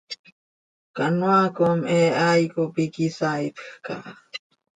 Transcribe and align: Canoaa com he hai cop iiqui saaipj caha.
Canoaa 0.99 1.49
com 1.59 1.79
he 1.91 1.99
hai 2.21 2.41
cop 2.55 2.73
iiqui 2.85 3.07
saaipj 3.19 3.61
caha. 3.85 4.11